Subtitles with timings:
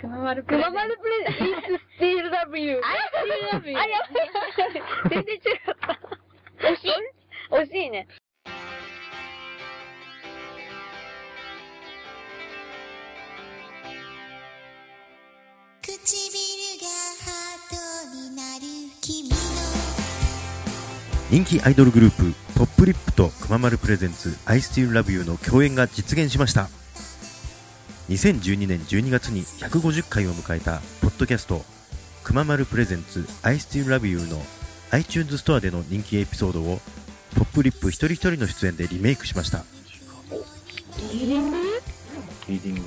[0.00, 4.82] くままるプレゼンくままるプレゼント It's still W あ STW あ、やばい。
[5.10, 5.40] 全然違っ
[5.80, 6.90] た惜しい。
[7.50, 8.06] 惜しいね。
[21.30, 26.68] 人気アイドルグループポップリップとくままるプレゼンツ I Still Love You の共演が実現しました
[28.10, 31.62] 2012年12月に150回を迎えたポッドキャスト
[32.24, 34.42] くままるプレゼンツ I Still Love You の
[34.90, 36.80] iTunes ストアでの人気エピソードを
[37.36, 39.64] ポップリップ一人一人の出演でリメイクしました。
[41.12, 41.56] リーディング？
[42.48, 42.82] リーディング？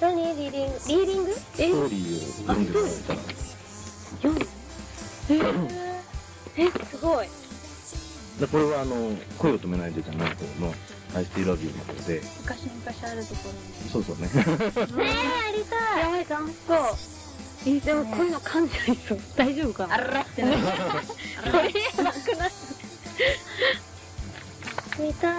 [0.00, 0.78] 何リーディング？
[0.88, 1.30] リーディング？
[1.30, 3.20] えストーリーを読んでもらえたら
[6.56, 6.60] え？
[6.86, 7.28] すごい
[8.44, 10.74] でこれはあの声を止めないでじゃない方の
[11.16, 12.20] 「I Still Love You」の方で。
[12.42, 13.90] 昔昔あるところに。
[13.90, 14.26] そうそうね。
[14.26, 16.00] ねえやりたい。
[16.00, 16.78] やばい楽しそう
[17.66, 19.94] えでもこういうの噛んじゃいそう大丈夫かな？
[19.94, 20.06] あら。
[20.12, 20.74] らってなるそれや
[22.04, 22.50] ばくない？
[24.98, 25.32] 見たい。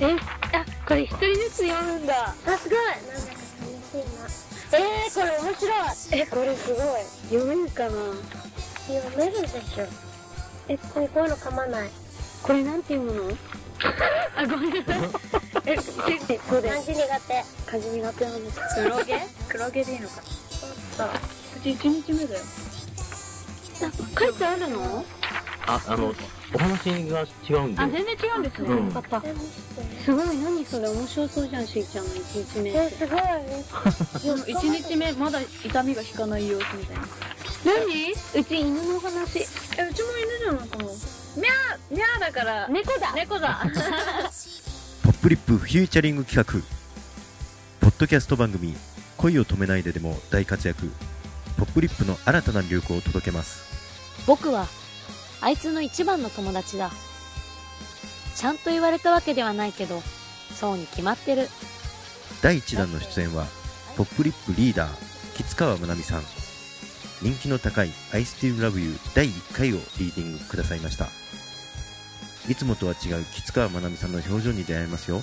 [0.00, 0.16] え
[0.52, 2.34] あこれ一人ずつ読むんだ。
[2.46, 2.78] あすごい。
[2.78, 4.78] なんだか楽しいな。
[4.78, 6.20] えー、これ面白い。
[6.20, 6.78] えこれすごい。
[7.30, 7.90] 読めるかな？
[8.88, 10.09] 読めるでしょ
[10.72, 11.90] えこういうの噛まない。
[12.44, 13.36] これなんて読むの？
[14.36, 14.74] あごめん。
[14.76, 14.98] なさい
[15.66, 15.76] え
[16.28, 17.44] えこれ漢字苦手。
[17.66, 18.60] 漢字苦手なんです。
[18.76, 19.20] 黒毛？
[19.48, 20.14] 黒毛でいいのか。
[20.96, 21.08] そう
[21.58, 21.60] う。
[21.60, 22.40] ち1日目だよ。
[23.82, 25.04] あ書いてあるの？
[25.66, 26.14] ああの
[26.54, 27.82] お話が違うんで。
[27.82, 28.86] あ全然違うんですね、うん。
[28.86, 29.20] よかった。
[30.04, 30.36] すごい。
[30.36, 30.88] 何それ？
[30.88, 33.18] 面白そうじゃんしーちゃんの1日目えすごい。
[33.18, 37.02] でも1日目まだ痛みが引かない様子みたいな
[37.64, 38.12] 何？
[38.40, 39.38] うち犬の話。
[39.78, 40.94] えうちも犬じゃないかなミャー
[41.90, 42.68] ミャーだから。
[42.68, 43.12] 猫だ。
[43.14, 43.64] 猫だ。
[45.02, 46.62] PopLip featuring 企画。
[47.80, 48.76] ポッドキャスト番組
[49.16, 50.90] 「恋を止めないで」でも大活躍。
[51.58, 53.62] ポップリップの新たな流行を届けます。
[54.26, 54.66] 僕は
[55.40, 56.90] あいつの一番の友達だ。
[58.36, 60.02] ちゃんと言われたわけではないけど
[60.58, 61.48] そうに決まってる。
[62.40, 63.46] 第1弾の出演は
[63.96, 64.90] ポップリップリーダー
[65.36, 66.22] 吉川愛美さん
[67.22, 71.08] 人気の高い「I Still Love You」第1回をリーディングくださいました
[72.48, 75.22] いつもとは違う吉川愛美さんの表情に出会えますよ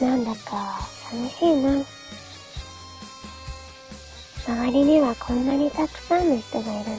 [0.00, 1.84] なんだか寂しいな。
[4.44, 6.96] 周りにはこんなにたくさんの人がいるの。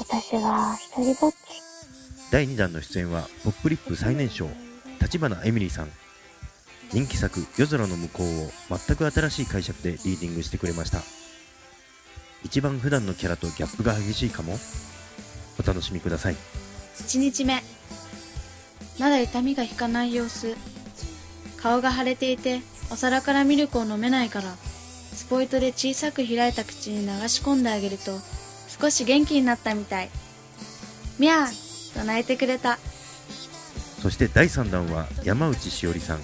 [0.00, 1.36] 私は一人ぼっち。
[2.32, 4.48] 第2弾の出演はポップリップ最年少
[5.00, 5.90] 立花エミリーさん
[6.90, 11.02] 人気作「夜空の向こう」を全く新しい解釈でリーディングしてくれました
[12.46, 14.56] 一番普段のキャラとギャップが激しいかも。
[15.58, 16.36] お楽しみください。
[16.94, 17.60] 1日目。
[19.00, 20.56] まだ痛みが引かない様子。
[21.56, 22.60] 顔が腫れていて
[22.92, 28.12] お皿からミルクを飲めないからスポイトで小さく開いた口に流し込んであげると
[28.80, 30.10] 少し元気になったみたい。
[31.18, 32.78] みゃーと泣いてくれた。
[34.00, 36.18] そして第3弾は山内しおりさん。
[36.18, 36.22] フ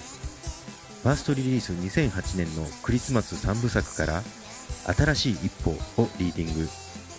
[1.09, 4.23] ァーストリリース2008年のクリスマス3部作から
[4.85, 5.71] 新しい一歩
[6.01, 6.69] をリーディング。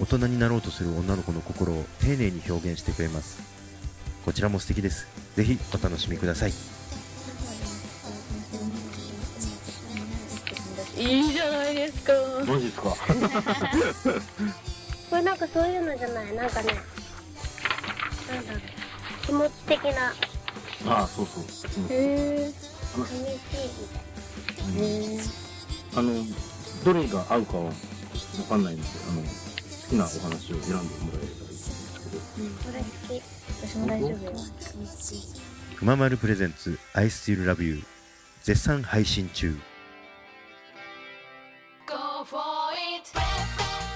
[0.00, 3.38] 大人になろうとする女の子の心を丁寧に表現してくれます。
[4.24, 5.06] こちらも素敵です。
[5.36, 6.52] ぜひお楽しみください。
[10.96, 12.12] いいじゃないですか。
[12.46, 12.90] マジですか？
[15.10, 16.34] これなんかそういうのじゃない？
[16.34, 16.74] なんかね、
[18.30, 18.60] なんだろう。
[19.26, 20.12] 気持ち的な、
[20.86, 21.44] あそうそう、
[21.82, 22.52] うんへえ
[22.94, 23.16] 寂しい
[24.72, 24.76] み
[25.18, 25.28] たい
[25.96, 26.12] あの
[26.84, 27.72] どれが合うかはわ
[28.48, 29.28] かんないのであの好
[29.88, 32.54] きなお話を選んでもらえたらいいんですけどな。
[32.64, 33.34] これ好き。
[33.64, 34.32] 私も大丈夫よ
[35.78, 37.82] くままるプレゼンツ I Still Love You
[38.42, 39.56] 絶賛配信中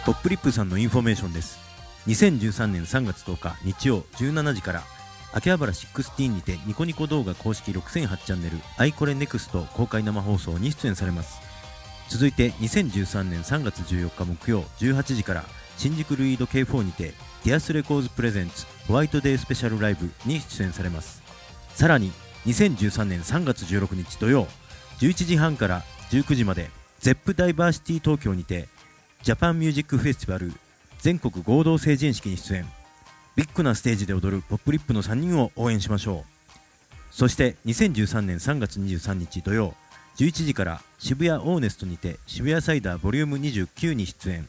[0.05, 1.59] ポップリップさんのインフォメーションです
[2.06, 4.82] 2013年3月10日日曜17時から
[5.34, 11.48] 秋葉原16にてニコニコ動画公式6008チャンネルアイコレ NEXT 公開生放送に出演されます
[12.08, 15.44] 続いて2013年3月14日木曜18時から
[15.76, 17.12] 新宿ルイード K4 にて
[17.44, 21.22] ディアスレコーズ presents ホワイトデースペシャルライブに出演されます。
[21.75, 22.10] さらに
[22.46, 24.46] 2013年3月16日土曜
[25.00, 26.70] 11時半から19時まで
[27.00, 28.69] Zepp ダイバーシティ東京にて
[29.22, 30.52] ジャパンミュージックフェスティバル
[30.99, 32.66] 全国合同成人式に出演。
[33.37, 36.38] ビッグなステージで踊るポップリップの3人を応援しましょう。
[37.12, 39.75] そして2013年3月23日土曜
[40.19, 44.49] 11時から渋谷オーネストにて渋谷サイダーボリューム29に出演。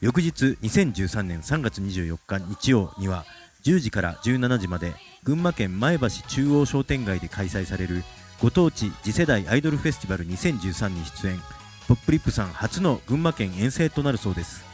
[0.00, 3.24] 翌日2013年3月24日日曜には
[3.64, 4.92] 10時から17時まで
[5.24, 8.04] 群馬県前橋中央商店街で開催される
[8.40, 11.40] ご当地次世代アイドルフェスティバル2013に出演。
[11.88, 14.64] ポップリップさん初の群馬県遠征となるそうです。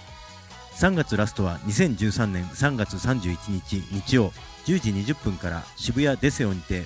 [0.75, 4.33] 3月ラストは2013年3月31日日曜
[4.67, 6.85] 10時20分から渋谷デセオにて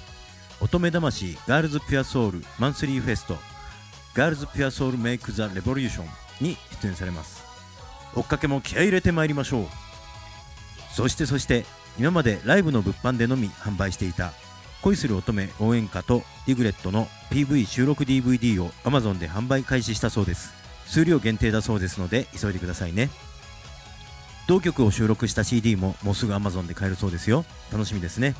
[0.61, 3.37] 乙女魂 Girls Pure Soul Monthly Fest
[4.15, 6.07] Girls Pure Soul Make the Revolution
[6.45, 7.43] に出演されます。
[8.15, 9.67] 追っかけも気合い入れてまいりましょう。
[10.93, 11.65] そしてそして
[11.99, 14.33] 今までライブの物販でのみ販売していた
[14.83, 20.53] 恋する乙女応援歌とディグレットの PV 収録 DVD を Amazon で販売開始したそうです。
[20.87, 23.11] 数量限定だそうですので急いでくださいね。
[24.47, 27.45] 同曲を収録した CD ももうすぐ Amazon で買えるそうですよ。
[27.73, 28.35] 楽しみですね。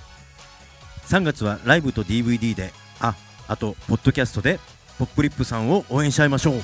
[1.09, 2.73] 3月はライブと DVD で。
[3.01, 3.15] あ
[3.47, 4.59] あとポッドキャストで。
[4.99, 6.63] ポップリップさんを応援しちゃいましょう。